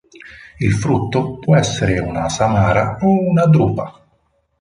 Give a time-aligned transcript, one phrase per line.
[0.57, 4.03] Il frutto può essere una samara o una drupa.